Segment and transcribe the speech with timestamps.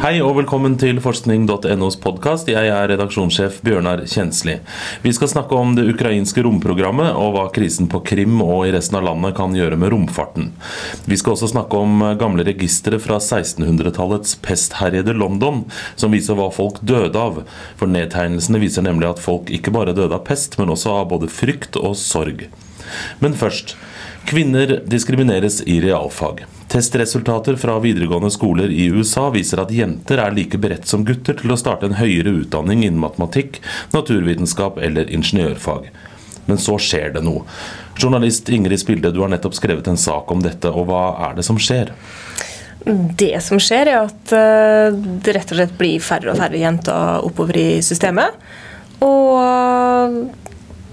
[0.00, 2.48] Hei og velkommen til forskning.nos podkast.
[2.48, 4.54] Jeg er redaksjonssjef Bjørnar Kjensli.
[5.04, 8.96] Vi skal snakke om det ukrainske romprogrammet og hva krisen på Krim og i resten
[8.96, 10.48] av landet kan gjøre med romfarten.
[11.04, 15.66] Vi skal også snakke om gamle registre fra 1600-tallets pestherjede London,
[16.00, 17.44] som viser hva folk døde av.
[17.76, 21.28] For nedtegnelsene viser nemlig at folk ikke bare døde av pest, men også av både
[21.28, 22.48] frykt og sorg.
[23.20, 23.76] Men først.
[24.30, 26.44] Kvinner diskrimineres i realfag.
[26.68, 31.50] Testresultater fra videregående skoler i USA viser at jenter er like beredt som gutter til
[31.50, 33.58] å starte en høyere utdanning innen matematikk,
[33.90, 35.88] naturvitenskap eller ingeniørfag.
[36.46, 37.42] Men så skjer det noe.
[37.98, 41.46] Journalist Ingrid Spilde, du har nettopp skrevet en sak om dette, og hva er det
[41.48, 41.90] som skjer?
[42.86, 47.26] Det som skjer, er at eh, det rett og slett blir færre og færre jenter
[47.26, 48.38] oppover i systemet.
[49.02, 50.30] Og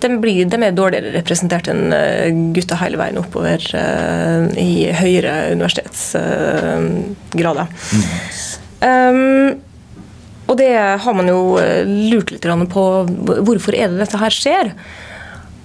[0.02, 5.52] de, blir, de, er dårligere representert enn eh, gutta hele veien oppover uh, i høyere
[5.56, 7.68] universitetsgrader.
[7.68, 8.04] Mm.
[8.86, 9.50] um,
[10.48, 12.84] og det har man jo lurt litt på.
[13.44, 14.72] Hvorfor er det dette her skjer?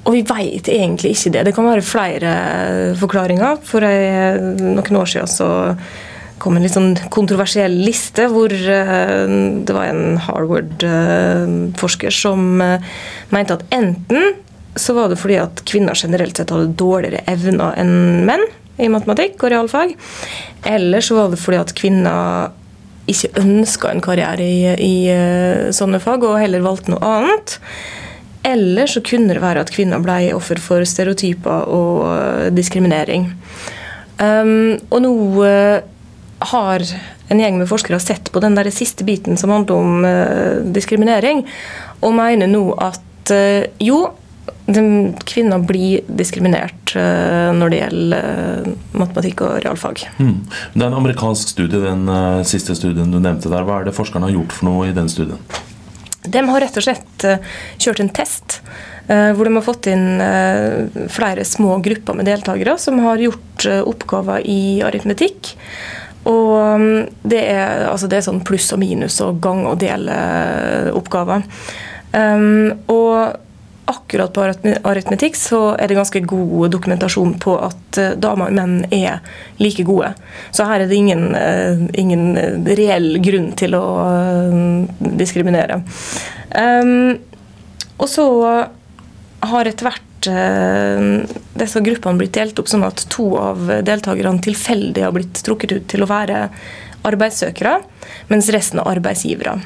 [0.02, 1.44] Og vi veit egentlig ikke det.
[1.46, 2.30] Det kan være flere
[2.98, 3.62] forklaringer.
[3.62, 5.46] For noen år siden så
[6.42, 9.26] kom en litt sånn kontroversiell liste hvor uh,
[9.62, 12.94] det var en Harvard-forsker som uh,
[13.34, 14.34] mente at enten
[14.74, 18.44] så var det fordi at kvinner generelt sett hadde dårligere evner enn menn
[18.80, 19.92] i matematikk og realfag,
[20.64, 22.54] eller så var det fordi at kvinner
[23.12, 27.58] ikke ønska en karriere i, i sånne fag, og heller valgte noe annet.
[28.48, 33.28] Eller så kunne det være at kvinner ble offer for stereotyper og diskriminering.
[34.22, 35.12] Um, og nå
[36.50, 36.82] har
[37.32, 41.44] en gjeng med forskere sett på den der siste biten som handler om uh, diskriminering,
[42.02, 44.04] og mener nå at uh, jo,
[45.28, 50.04] kvinner blir diskriminert uh, når det gjelder matematikk og realfag.
[50.18, 50.38] Mm.
[50.74, 52.06] Det er en amerikansk studie, den
[52.48, 53.66] siste studien du nevnte der.
[53.66, 55.40] Hva er det forskerne har gjort for noe i den studien?
[56.22, 57.24] De har rett og slett
[57.82, 58.60] kjørt en test
[59.08, 60.20] hvor de har fått inn
[61.10, 65.50] flere små grupper med deltakere som har gjort oppgaver i aritmetikk.
[66.28, 71.46] Og um, det er, altså det er sånn pluss og minus og gang og dele-oppgaver.
[72.12, 73.38] Um, og
[73.92, 78.76] akkurat på aritmetikk så er det ganske god dokumentasjon på at uh, damer og menn
[78.94, 79.18] er
[79.58, 80.12] like gode.
[80.54, 83.84] Så her er det ingen, uh, ingen reell grunn til å
[85.00, 85.82] diskriminere.
[86.54, 87.18] Um,
[87.98, 88.28] og så
[89.50, 91.24] har etter hvert Eh,
[91.58, 95.86] disse gruppene blitt delt opp sånn at to av deltakerne tilfeldig har blitt trukket ut
[95.90, 96.46] til å være
[97.08, 97.80] arbeidssøkere,
[98.30, 99.56] mens resten er arbeidsgivere.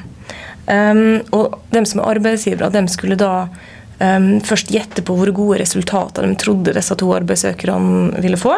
[0.67, 3.47] Um, og dem som er arbeidsgivere, dem skulle da
[3.97, 8.53] først gjette på hvor gode resultater de trodde disse to arbeidssøkerne ville få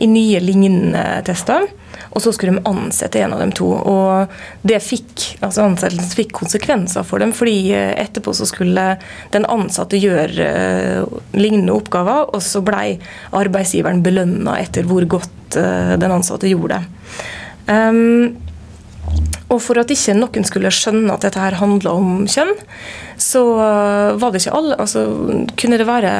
[0.00, 1.66] i nye lignende tester.
[2.10, 3.68] Og så skulle de ansette en av dem to.
[3.70, 8.86] Og det fikk, altså ansettelsen fikk konsekvenser for dem, fordi eh, etterpå så skulle
[9.34, 12.96] den ansatte gjøre uh, lignende oppgaver, og så blei
[13.36, 17.20] arbeidsgiveren belønna etter hvor godt uh, den ansatte gjorde det.
[17.70, 18.40] Um,
[19.50, 22.54] og for at ikke noen skulle skjønne at dette her handla om kjønn,
[23.20, 23.42] så
[24.20, 25.02] var det ikke alle altså
[25.58, 26.12] Kunne det være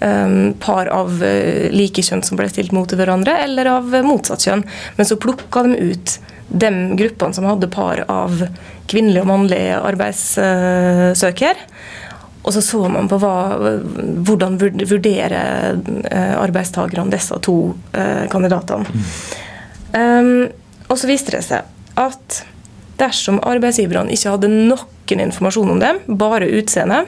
[0.00, 4.66] um, par av uh, like kjønn som ble stilt mot hverandre, eller av motsatt kjønn.
[4.98, 6.18] Men så plukka de ut
[6.48, 8.44] de gruppene som hadde par av
[8.88, 11.64] kvinnelig og mannlig arbeidssøker.
[12.48, 13.34] Og så så man på hva,
[14.24, 15.76] hvordan vurderer
[16.38, 17.58] arbeidstakerne disse to
[18.32, 19.02] kandidatene.
[19.92, 20.46] Um,
[20.88, 21.68] og så viste det seg
[22.00, 22.40] at
[22.98, 27.04] dersom arbeidsgiverne ikke hadde noen informasjon om dem, bare utseende,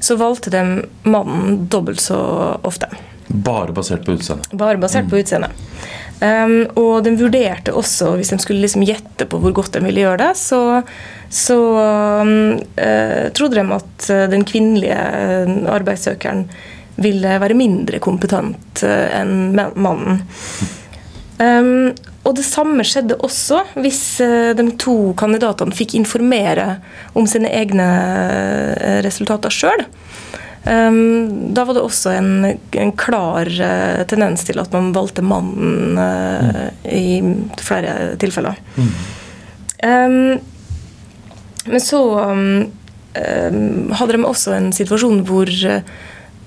[0.00, 0.64] så valgte de
[1.06, 2.18] mannen dobbelt så
[2.66, 2.88] ofte.
[3.28, 4.48] Bare basert på utseende?
[4.56, 5.10] Bare basert mm.
[5.10, 5.50] på utseende.
[6.18, 10.02] Um, og de vurderte også, hvis de skulle liksom gjette på hvor godt de ville
[10.02, 10.62] gjøre det, så,
[11.30, 11.58] så
[12.24, 12.32] um,
[12.80, 16.46] uh, trodde de at eh, den kvinnelige eh, arbeidssøkeren
[16.98, 20.22] ville være mindre kompetent enn mannen.
[21.38, 21.92] Um,
[22.28, 26.74] og det samme skjedde også hvis uh, de to kandidatene fikk informere
[27.16, 29.86] om sine egne uh, resultater sjøl.
[30.68, 32.32] Um, da var det også en,
[32.76, 35.96] en klar uh, tendens til at man valgte mannen
[36.84, 37.22] i
[37.64, 38.58] flere tilfeller.
[38.76, 38.92] Mm.
[39.88, 40.18] Um,
[41.68, 42.68] men så um,
[43.96, 45.48] hadde de også en situasjon hvor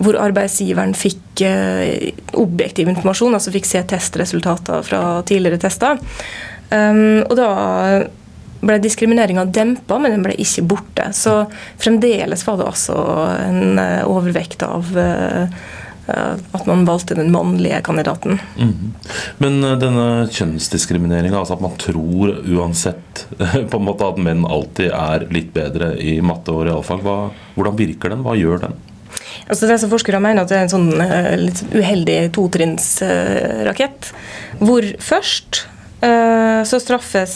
[0.02, 6.02] hvor arbeidsgiveren fikk eh, objektiv informasjon, altså fikk se testresultater fra tidligere tester.
[6.72, 7.50] Um, og da
[8.62, 11.10] ble diskrimineringa dempa, men den ble ikke borte.
[11.18, 11.44] Så
[11.82, 12.98] fremdeles var det altså
[13.42, 14.92] en uh, overvekt av
[16.12, 18.40] eh, at man valgte den mannlige kandidaten.
[18.58, 18.94] Mhm.
[19.38, 23.26] Men eh, denne kjønnsdiskrimineringa, altså at man tror uansett
[23.72, 27.18] på en måte at menn alltid er litt bedre i matte og realfag, hva,
[27.56, 28.26] hvordan virker den?
[28.26, 28.80] Hva gjør den?
[29.48, 34.12] Altså det som Forskere mener at det er en sånn uh, litt uheldig totrinnsrakett.
[34.62, 35.64] Hvor først
[36.04, 37.36] uh, så straffes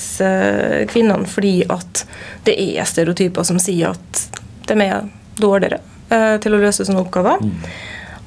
[0.92, 2.06] kvinnene fordi at
[2.46, 5.06] det er stereotyper som sier at de er
[5.42, 5.82] dårligere
[6.42, 7.42] til å løse sånne oppgaver.
[7.42, 7.56] Mm.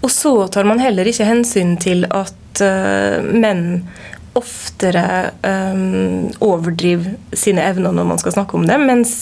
[0.02, 2.60] Og så tar man heller ikke hensyn til at
[3.22, 3.62] menn
[4.38, 5.04] oftere
[6.42, 9.14] overdriver sine evner når man skal snakke om dem, mens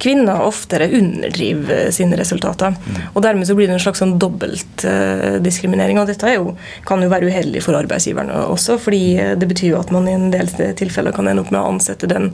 [0.00, 2.74] kvinner oftere underdriver sine resultater.
[2.78, 3.02] Mm.
[3.12, 5.98] Og Dermed så blir det en slags sånn dobbeltdiskriminering.
[5.98, 6.54] Uh, og dette jo,
[6.88, 10.28] kan jo være uheldig for arbeidsgiverne også, fordi det betyr jo at man i en
[10.34, 12.32] del tilfeller kan ende opp med å ansette den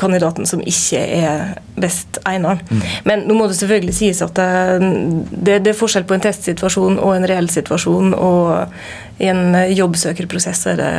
[0.00, 2.62] kandidaten som ikke er best egnet.
[2.70, 2.84] Mm.
[3.08, 7.14] Men nå må det selvfølgelig sies at det, det, er forskjell på en testsituasjon og
[7.16, 8.14] en reell situasjon.
[8.16, 10.92] Og i en jobbsøkerprosess er det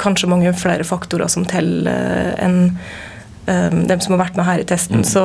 [0.00, 2.76] kanskje mange flere faktorer som teller enn
[3.46, 5.02] um, dem som har vært med her i testen.
[5.02, 5.08] Mm.
[5.08, 5.24] Så,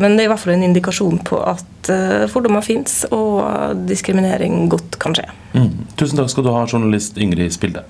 [0.00, 4.68] men det er i hvert fall en indikasjon på at uh, fordommer fins, og diskriminering
[4.72, 5.28] godt kan skje.
[5.54, 5.70] Mm.
[5.98, 7.84] Tusen takk skal du ha, journalist Ingrid Spilde.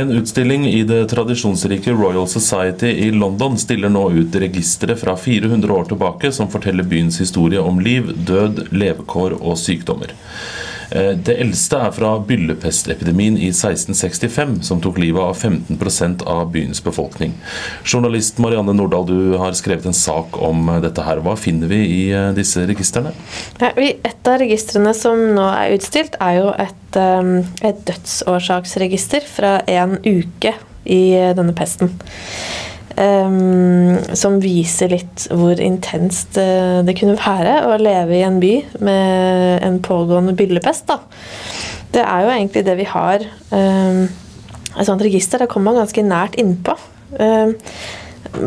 [0.00, 5.72] En utstilling i det tradisjonsrike Royal Society i London stiller nå ut registre fra 400
[5.72, 10.14] år tilbake som forteller byens historie om liv, død, levekår og sykdommer.
[10.90, 16.82] Eh, det eldste er fra byllepestepidemien i 1665, som tok livet av 15% av byens
[16.84, 17.34] befolkning.
[17.84, 21.00] Journalist Marianne Nordahl, du har skrevet en sak om dette.
[21.00, 21.22] her.
[21.24, 23.14] Hva finner vi i eh, disse registrene?
[23.60, 27.30] Et av registrene som nå er utstilt, er jo et, eh,
[27.70, 31.02] et dødsårsaksregister fra en uke i
[31.36, 31.94] denne pesten.
[33.00, 38.50] Um, som viser litt hvor intenst uh, det kunne være å leve i en by
[38.84, 40.90] med en pågående byllepest.
[40.90, 40.98] Da.
[41.94, 43.24] Det er jo egentlig det vi har.
[43.54, 44.02] Um,
[44.74, 45.40] et sånt register.
[45.40, 46.76] Der kommer man ganske nært innpå.
[47.16, 47.54] Um,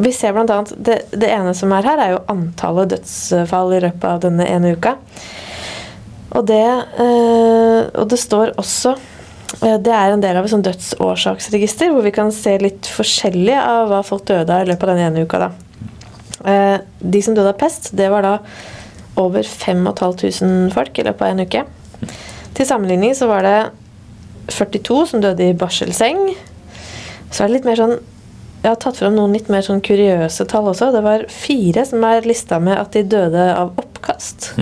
[0.06, 3.82] vi ser blant annet, det, det, ene som er her, er jo antallet dødsfall i
[3.88, 5.00] løpet av denne ene uka.
[6.38, 6.66] Og det,
[7.00, 9.13] uh, og det står også Eh,
[9.62, 13.92] det er en del av et sånn dødsårsaksregister, hvor vi kan se litt forskjellig av
[13.92, 15.44] hva folk døde av i løpet av den ene uka.
[15.46, 15.52] Da.
[16.50, 18.34] Eh, de som døde av pest, det var da
[19.22, 21.64] over 5500 folk i løpet av en uke.
[22.58, 23.60] Til sammenligning så var det
[24.52, 26.34] 42 som døde i barselseng.
[27.30, 27.96] Så er det litt mer sånn
[28.64, 30.94] Jeg har tatt fram noen litt mer sånn kuriøse tall også.
[30.96, 34.54] Det var fire som er lista med at de døde av oppkast.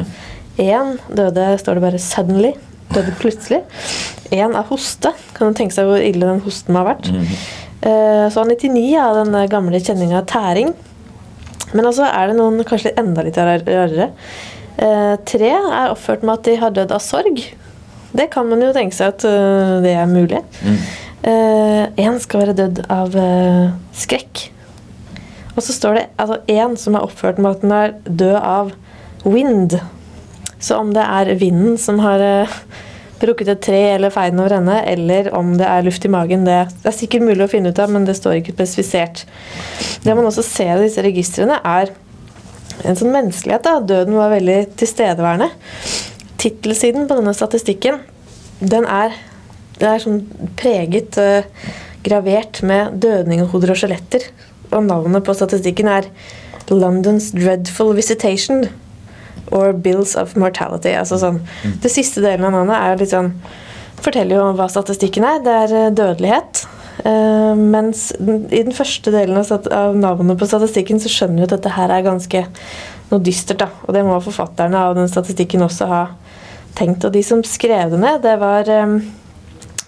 [0.58, 2.56] Én døde, står det bare 'suddenly',
[2.96, 3.62] døde plutselig.
[4.32, 5.14] Én er hoste.
[5.36, 7.12] Kan du tenke seg hvor ille den hosten har vært.
[7.12, 8.30] Mm -hmm.
[8.30, 10.74] Så 99 av den gamle kjenninga tæring.
[11.74, 14.10] Men altså er det noen kanskje enda litt rarere.
[14.78, 17.42] Eh, tre er oppført med at de har dødd av sorg.
[18.14, 20.42] Det kan man jo tenke seg at eh, det er mulig.
[21.24, 22.20] Én mm.
[22.20, 23.16] skal være dødd av
[23.94, 24.52] skrekk.
[25.56, 28.72] Og så står det altså én som er oppført med at den er død av
[29.26, 29.76] wind.
[30.62, 32.60] Så om det er vinden som har uh,
[33.22, 36.58] brukket et tre eller feien over henne, eller om det er luft i magen, det,
[36.86, 39.25] er sikkert mulig å finne ut av, men det står ikke spesifisert.
[40.06, 41.94] Det man også ser av disse registrene, er
[42.88, 43.66] en sånn menneskelighet.
[43.66, 43.78] Da.
[43.86, 45.52] Døden var veldig tilstedeværende.
[46.42, 48.02] Tittelsiden på denne statistikken,
[48.62, 49.14] den er,
[49.78, 50.21] den er sånn
[50.57, 51.45] preget uh,
[52.06, 54.26] gravert med dødninghoder og skjeletter.
[54.71, 56.07] Og navnet på statistikken er
[56.71, 58.66] London's Dreadful Visitation
[59.52, 60.94] or bills of mortality.
[60.98, 61.76] Altså sånn, mm.
[61.83, 63.33] Det siste delen av navnet er litt sånn
[64.02, 65.42] forteller jo hva statistikken er.
[65.45, 66.66] Det er eh, dødelighet.
[67.02, 71.71] Uh, mens i den første delen av navnet på statistikken så skjønner vi at dette
[71.74, 72.44] her er ganske
[73.10, 73.64] noe dystert.
[73.64, 76.02] da, Og det må forfatterne av den statistikken også ha
[76.78, 77.07] tenkt.
[77.07, 79.00] Og de som skrev det ned, det var, um,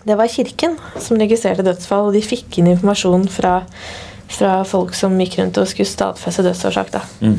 [0.07, 2.09] det var Kirken som registrerte dødsfall.
[2.09, 3.59] Og de fikk inn informasjon fra
[4.33, 6.91] fra folk som gikk rundt og skulle stadfeste dødsårsak.
[6.93, 7.01] Da.
[7.21, 7.37] Mm.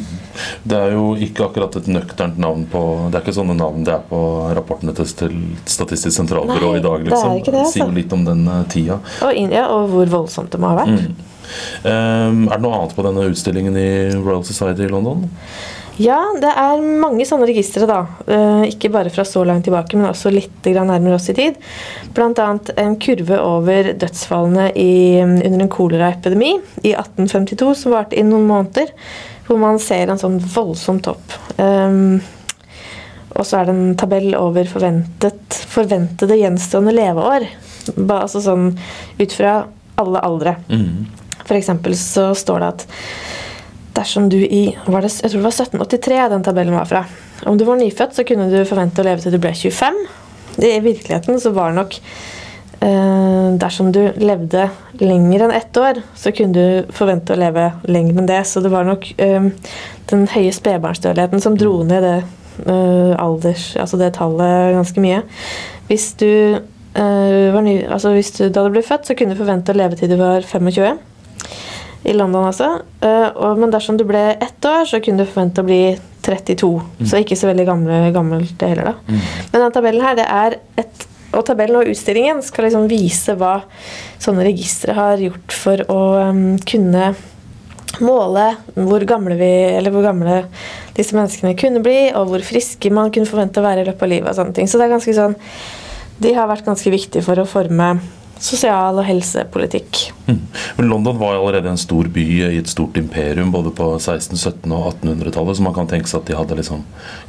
[0.63, 3.95] Det er jo ikke akkurat et nøkternt navn på Det er ikke sånne navn det
[3.95, 4.21] er på
[4.57, 7.05] rapportene til Statistisk sentralbyrå i dag.
[7.07, 7.37] liksom.
[7.39, 7.77] Det, det altså.
[7.77, 8.99] Sier jo litt om den uh, tida.
[9.27, 11.07] Og, ja, og hvor voldsomt det må ha vært.
[11.07, 11.31] Mm.
[11.85, 15.27] Um, er det noe annet på denne utstillingen i Royal Society i London?
[16.01, 18.01] Ja, det er mange sånne registre, da.
[18.27, 21.61] Uh, ikke bare fra så langt tilbake, men også litt nærmere oss i tid.
[22.17, 22.49] Bl.a.
[22.83, 28.91] en kurve over dødsfallene i, under en koleraepidemi i 1852 som varte i noen måneder.
[29.47, 31.37] Hvor man ser en sånn voldsom topp.
[31.61, 32.19] Um,
[33.35, 37.47] og så er det en tabell over forventet, forventede gjenstående leveår.
[38.03, 38.73] Altså sånn
[39.21, 39.57] ut fra
[40.01, 40.57] alle aldre.
[40.71, 41.07] Mm.
[41.45, 42.87] For eksempel så står det at
[43.95, 47.05] dersom du i det, Jeg tror det var 1783 den tabellen var fra.
[47.47, 50.01] Om du var nyfødt, så kunne du forvente å leve til du ble 25.
[50.63, 51.97] I virkeligheten så var det nok
[52.87, 54.69] eh, Dersom du levde
[55.01, 58.43] lenger enn ett år, så kunne du forvente å leve lenger enn det.
[58.51, 59.51] Så det var nok eh,
[60.11, 62.19] den høye spedbarnsdødeligheten som dro ned det
[62.67, 65.23] eh, alders, altså det tallet ganske mye.
[65.89, 66.31] Hvis du,
[66.99, 69.99] eh, ny, altså hvis du da du ble født, så kunne du forvente å leve
[69.99, 71.03] til du var 25
[72.05, 72.69] i London altså.
[73.01, 75.81] Og, men dersom du ble ett år, så kunne du forvente å bli
[76.25, 76.69] 32.
[77.01, 77.09] Mm.
[77.09, 78.95] Så ikke så veldig gamle, gammelt det heller, da.
[79.09, 79.21] Mm.
[79.51, 83.57] Men denne tabellen her, det er et og tabellen og utstillingen skal liksom vise hva
[84.23, 87.13] sånne registre har gjort for å um, kunne
[88.03, 90.41] måle hvor gamle, vi, eller hvor gamle
[90.97, 94.11] disse menneskene kunne bli, og hvor friske man kunne forvente å være i løpet av
[94.11, 94.31] livet.
[94.31, 94.71] og sånne ting.
[94.71, 95.37] Så det er ganske sånn,
[96.25, 97.95] de har vært ganske viktige for å forme
[98.43, 100.01] sosial- og helsepolitikk.
[100.27, 100.41] Mm.
[100.77, 104.75] Men London var allerede en stor by i et stort imperium både på 16-, 17-
[104.75, 106.85] og 1800-tallet, så man kan tenke seg at de hadde liksom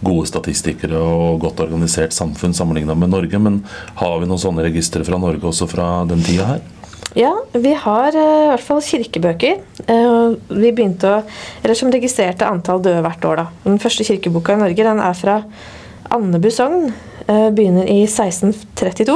[0.06, 3.40] gode statistikere og godt organisert samfunn sammenligna med Norge.
[3.40, 3.62] Men
[4.02, 6.66] har vi noen sånne registre fra Norge også fra den tida her?
[7.16, 9.62] Ja, vi har uh, i hvert fall kirkebøker.
[9.88, 11.22] Uh, vi begynte å,
[11.64, 13.40] eller Som registrerte antall døde hvert år.
[13.40, 13.46] da.
[13.64, 15.38] Den første kirkeboka i Norge den er fra
[16.12, 16.90] Andebu sogn.
[17.30, 19.16] Uh, begynner i 1632.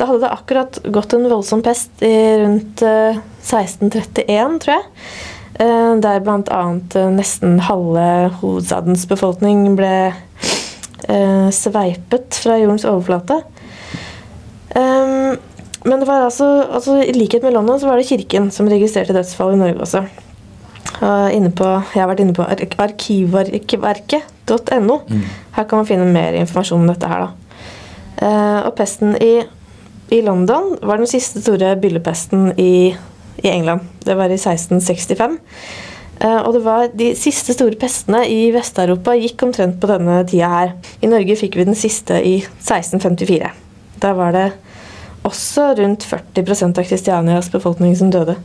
[0.00, 4.84] Da hadde det akkurat gått en voldsom pest i rundt 1631, eh, tror jeg.
[5.60, 6.80] Eh, der bl.a.
[6.96, 10.14] Eh, nesten halve hovedstadens befolkning ble
[11.50, 13.42] sveipet fra jordens overflate.
[14.70, 19.16] Men det var altså, altså, i likhet med London så var det kirken som registrerte
[19.16, 20.04] dødsfall i Norge også.
[21.00, 24.96] På, jeg har vært inne på arkivverket.no.
[25.08, 25.24] Mm.
[25.56, 27.20] Her kan man finne mer informasjon om dette her.
[27.26, 27.30] da.
[28.68, 29.42] Og pesten i
[30.10, 32.96] i London var den siste store byllepesten i,
[33.42, 33.86] i England.
[34.04, 35.38] Det var i 1665.
[36.20, 40.50] Uh, og det var De siste store pestene i Vest-Europa gikk omtrent på denne tida
[40.52, 40.74] her.
[41.00, 43.52] I Norge fikk vi den siste i 1654.
[44.02, 44.48] Da var det
[45.28, 48.36] også rundt 40% av Kristianias befolkning som døde.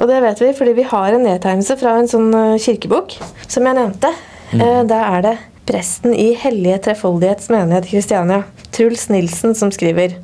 [0.00, 3.66] Og det vet vi fordi vi har en nedtegnelse fra en sånn eh, kirkebok som
[3.68, 4.12] jeg nevnte.
[4.52, 4.60] Mm.
[4.60, 5.34] Uh, da er det
[5.68, 8.42] presten i Hellige Trefoldighets menighet Kristiania,
[8.74, 10.16] Truls Nilsen, som skriver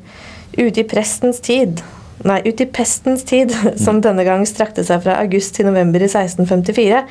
[0.59, 1.79] Ute i prestens tid
[2.27, 3.53] Nei, ut i pestens tid,
[3.85, 7.03] som denne gang strakte seg fra august til november i 1654,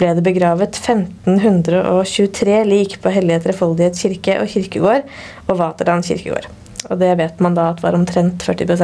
[0.00, 5.06] ble det begravet 1523 lik på Hellige Trefoldighet kirke og kirkegård
[5.46, 6.50] og Vaterland kirkegård.
[6.90, 8.74] Og det vet man da at var omtrent 40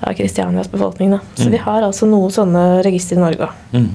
[0.00, 1.14] av Kristianias befolkning.
[1.14, 1.20] Da.
[1.36, 1.52] Så mm.
[1.54, 3.64] vi har altså noen sånne register i Norge òg.
[3.76, 3.90] Mm.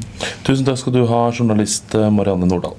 [0.48, 2.78] Tusen takk skal du ha, journalist eh, Marianne Nordahl.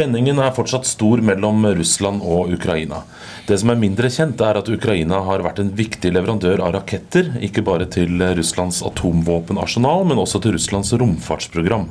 [0.00, 3.02] Spenningen er fortsatt stor mellom Russland og Ukraina.
[3.44, 7.28] Det som er mindre kjent, er at Ukraina har vært en viktig leverandør av raketter,
[7.44, 11.90] ikke bare til Russlands atomvåpenarsenal, men også til Russlands romfartsprogram.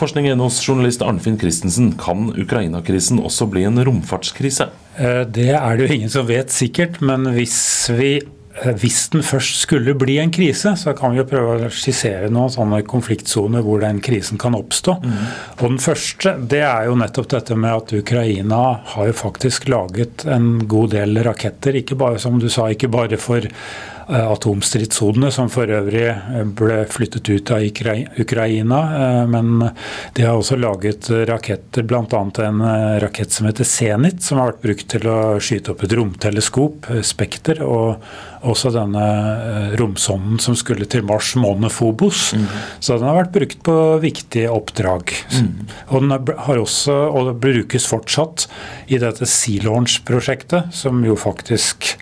[0.00, 4.70] Forskning.nos journalist Arnfinn Christensen, kan Ukraina-krisen også bli en romfartskrise?
[4.96, 7.58] Eh, det er det jo ingen som vet sikkert, men hvis
[7.92, 8.14] vi
[8.54, 12.52] hvis den først skulle bli en krise, så kan vi jo prøve å skissere noen
[12.54, 14.94] sånne konfliktsoner hvor den krisen kan oppstå.
[15.02, 15.16] Mm.
[15.58, 18.60] Og Den første det er jo nettopp dette med at Ukraina
[18.94, 21.80] har jo faktisk laget en god del raketter.
[21.80, 23.42] Ikke bare som du sa, ikke bare for
[24.08, 28.80] atomstridssonene, som for øvrig eh, ble flyttet ut av Ukraina.
[28.98, 29.68] Eh, men
[30.16, 32.04] de har også laget raketter, bl.a.
[32.46, 32.62] en
[33.02, 37.62] rakett som heter Zenit, som har vært brukt til å skyte opp et romteleskop, Spekter,
[37.64, 38.04] og
[38.44, 39.04] også denne
[39.80, 42.32] romsonden som skulle til Mars, Monefobos.
[42.36, 42.46] Mm.
[42.78, 45.14] Så den har vært brukt på viktige oppdrag.
[45.32, 45.64] Mm.
[45.88, 48.46] Og den har også, og det brukes fortsatt
[48.92, 51.94] i dette Sea Launch-prosjektet, som jo faktisk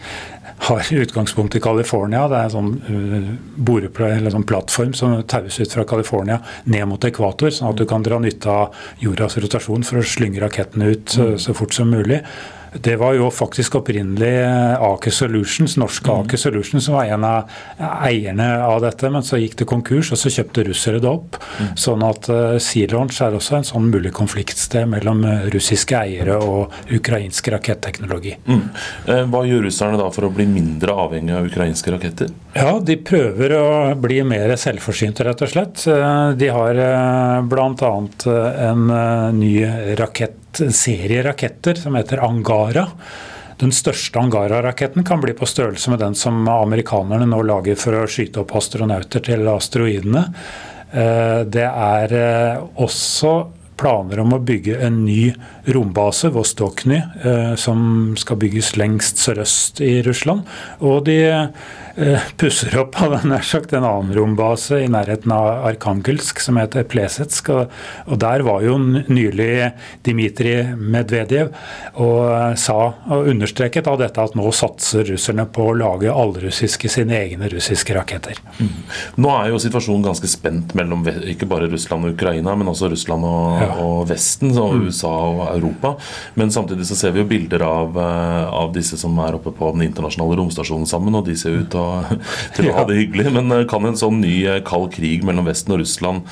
[0.63, 2.29] har utgangspunkt i California.
[2.31, 6.39] Det er en sånn, uh, sånn plattform som taues ut fra California
[6.71, 10.43] ned mot ekvator, sånn at du kan dra nytte av jordas rotasjon for å slynge
[10.43, 12.23] raketten ut uh, så fort som mulig.
[12.75, 14.33] Det var jo faktisk opprinnelig
[14.81, 16.21] Aker Solutions, norske mm.
[16.23, 20.21] Aker Solutions som var en av eierne av dette, men så gikk det konkurs, og
[20.21, 21.37] så kjøpte russere det opp.
[21.61, 21.71] Mm.
[21.85, 26.73] Sånn at uh, Sea Launch er også en sånn mulig konfliktsted mellom russiske eiere og
[26.93, 28.35] ukrainsk raketteknologi.
[28.49, 28.65] Mm.
[29.07, 32.33] Eh, hva gjør russerne da for å bli mindre avhengig av ukrainske raketter?
[32.57, 33.67] Ja, De prøver å
[34.01, 35.85] bli mer selvforsynte, rett og slett.
[36.37, 36.79] De har
[37.49, 37.93] bl.a.
[38.69, 38.87] en
[39.39, 39.53] ny
[40.01, 42.89] rakett en serie raketter som heter Angara.
[43.63, 48.09] Den største Angara-raketten kan bli på størrelse med den som amerikanerne nå lager for å
[48.11, 50.25] skyte opp astronauter til asteroidene.
[50.93, 53.35] Eh, det er eh, også
[53.83, 55.33] planer om å bygge en ny
[55.75, 60.47] rombase, Vostokny, eh, som skal bygges lengst sørøst i Russland.
[60.83, 65.67] Og de uh, pusser opp av den, er sagt, en annen rombase i nærheten av
[65.71, 67.51] Arkangelsk som heter Plesetsk.
[67.55, 67.75] Og,
[68.07, 69.73] og der var jo nylig
[70.07, 71.53] Dmitrij Medvedev
[72.03, 72.79] og sa
[73.13, 77.97] og understreket av dette at nå satser russerne på å lage allrussiske sine egne russiske
[77.97, 78.39] raketter.
[78.59, 78.73] Mm.
[79.23, 83.27] Nå er jo situasjonen ganske spent mellom ikke bare Russland og Ukraina, men også Russland
[83.29, 83.72] og, ja.
[83.81, 84.87] Og Vesten, og mm.
[84.89, 85.95] USA og Europa.
[86.39, 89.73] Men samtidig så ser vi jo bilder av, eh, av disse som er oppe på
[89.77, 91.73] den internasjonale romstasjonen sammen, og de ser ut
[92.57, 93.33] til å, ha det hyggelig.
[93.39, 96.29] Men eh, kan en sånn ny eh, kald krig mellom Vesten og Russland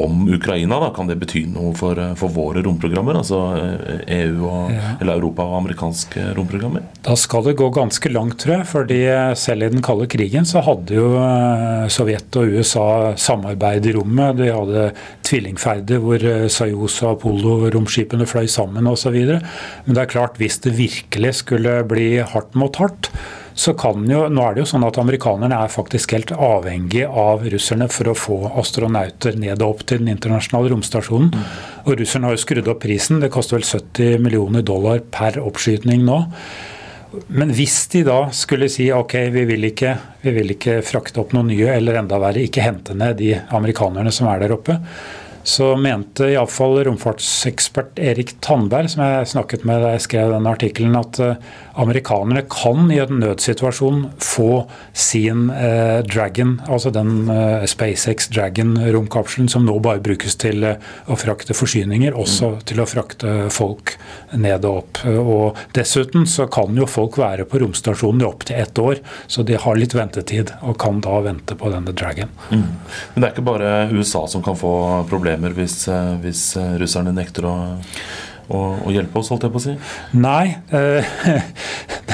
[0.00, 3.16] om Ukraina, da, kan det bety noe for, for våre romprogrammer?
[3.20, 6.84] Altså EU e og, eller Europa og amerikanske romprogrammer?
[7.04, 8.68] Da skal det gå ganske langt, tror jeg.
[8.70, 9.00] fordi
[9.38, 11.08] selv i den kalde krigen så hadde jo
[11.92, 12.86] Sovjet og USA
[13.20, 14.38] samarbeid i rommet.
[14.40, 14.88] De hadde
[15.32, 19.18] tvillingferder hvor Sayos og Apollo-romskipene fløy sammen osv.
[19.18, 23.10] Men det er klart, hvis det virkelig skulle bli hardt mot hardt,
[23.54, 27.44] så kan jo, nå er det jo sånn at Amerikanerne er faktisk helt avhengig av
[27.52, 31.32] russerne for å få astronauter ned og opp til den internasjonale romstasjonen.
[31.34, 31.48] Mm.
[31.84, 33.20] Og Russerne har jo skrudd opp prisen.
[33.22, 36.22] Det koster vel 70 millioner dollar per oppskytning nå.
[37.28, 41.34] Men hvis de da skulle si ok, vi vil, ikke, vi vil ikke frakte opp
[41.36, 44.78] noen nye, eller enda verre, ikke hente ned de amerikanerne som er der oppe,
[45.48, 50.98] så mente iallfall romfartsekspert Erik Tandberg, som jeg snakket med da jeg skrev denne artikkelen,
[50.98, 51.20] at
[51.72, 59.48] amerikanere amerikanerne kan i en nødsituasjon få sin eh, Dragon, altså den eh, SpaceX Dragon-romkapselen
[59.48, 62.60] som nå bare brukes til eh, å frakte forsyninger, også mm.
[62.68, 63.96] til å frakte folk
[64.32, 65.02] ned og opp.
[65.06, 69.58] Og Dessuten så kan jo folk være på romstasjonen i opptil ett år, så de
[69.60, 72.30] har litt ventetid og kan da vente på denne Dragon.
[72.50, 72.66] Mm.
[73.14, 74.74] Men det er ikke bare USA som kan få
[75.10, 77.78] problemer problemer hvis, eh, hvis eh, russerne nekter å,
[78.52, 79.74] å, hjelpe oss, holdt jeg på å si?
[80.12, 80.56] Nei.
[80.70, 81.04] Eh,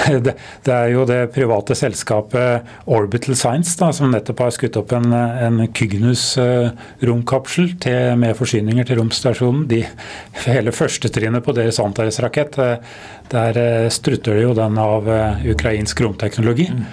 [0.25, 0.35] det,
[0.65, 5.13] det, er jo det private selskapet Orbital Science da, som nettopp har skutt opp en,
[5.13, 7.69] en Kygnus-romkapsel
[8.19, 9.67] med forsyninger til romstasjonen.
[9.69, 9.83] De,
[10.47, 12.57] hele førstetrinnet på deres Antares-rakett,
[13.33, 15.09] der strutter det jo den av
[15.49, 16.71] ukrainsk romteknologi.
[16.73, 16.85] Mm.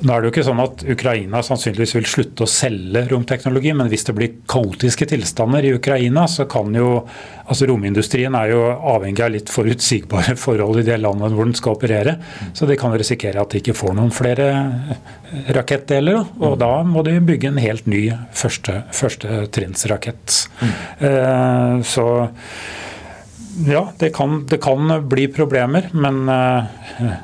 [0.00, 3.90] Nå er det jo ikke sånn at Ukraina sannsynligvis vil slutte å selge romteknologi, men
[3.92, 7.02] hvis det blir kaotiske tilstander i Ukraina, så kan jo
[7.50, 8.62] altså Romindustrien er jo
[8.94, 12.16] avhengig av litt forutsigbare forhold i de landene hvor den skal operere.
[12.56, 14.50] Så de kan risikere at de ikke får noen flere
[15.52, 16.22] rakettdeler.
[16.40, 20.38] Og da må de bygge en helt ny første, førstetrinnsrakett.
[20.60, 20.76] Mm.
[21.10, 22.06] Eh, så
[23.66, 27.18] ja, det kan, det kan, bli problemer, men eh,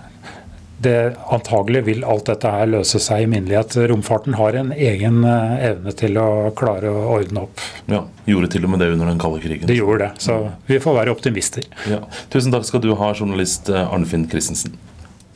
[0.78, 3.76] det antagelig vil alt dette her løse seg i minnelighet.
[3.90, 7.62] Romfarten har en egen eh, evne til å klare å ordne opp.
[7.88, 9.68] Ja, Gjorde til og med det under den kalde krigen.
[9.70, 11.64] Det gjorde det, så vi får være optimister.
[11.88, 12.02] Ja.
[12.32, 14.74] Tusen takk skal du ha, journalist eh, Arnfinn Christensen.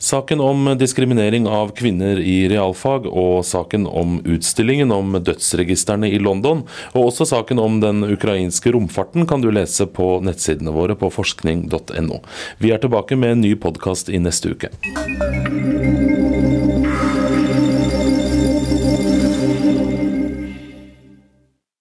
[0.01, 6.63] Saken om diskriminering av kvinner i realfag og saken om utstillingen om dødsregistrene i London,
[6.95, 12.17] og også saken om den ukrainske romfarten kan du lese på nettsidene våre på forskning.no.
[12.57, 14.73] Vi er tilbake med en ny podkast i neste uke.